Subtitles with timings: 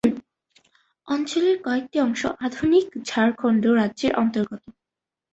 [1.07, 4.63] অঞ্চলের কয়েকটি অংশ আধুনিক ঝাড়খণ্ড রাজ্যের অন্তর্গত।